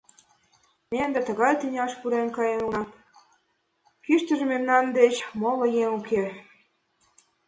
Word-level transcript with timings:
Ме 0.89 0.97
ынде 1.05 1.21
тугай 1.27 1.53
тӱняш 1.59 1.91
пурен 1.99 2.27
каен 2.35 2.59
улына, 2.67 2.83
куштыжо 4.05 4.45
мемнан 4.47 4.85
деч 4.99 5.15
моло 5.41 5.65
еҥ 5.83 5.91
уке. 5.99 6.23